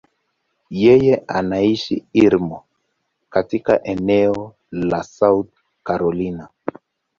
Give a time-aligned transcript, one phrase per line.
[0.83, 2.63] Yeye anaishi Irmo,
[3.29, 5.49] katika eneo la South
[5.83, 6.49] Carolina.